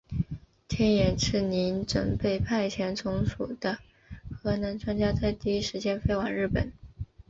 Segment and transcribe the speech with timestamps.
[0.67, 3.77] 天野之弥准备派遣总署的
[4.35, 6.73] 核能专家在第一时间飞往日本。